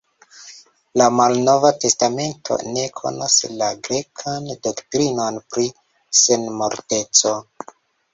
[0.99, 5.67] La Malnova Testamento ne konas la grekan doktrinon pri
[6.21, 7.35] senmorteco.